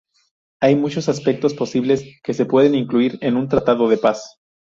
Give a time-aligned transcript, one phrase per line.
[0.61, 4.39] Hay muchos aspectos posibles que se pueden incluir en un tratado de paz.